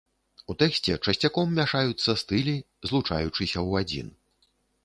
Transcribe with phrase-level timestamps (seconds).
[0.51, 2.57] У тэксце часцяком мяшаюцца стылі,
[2.93, 4.07] злучаючыся ў адзін.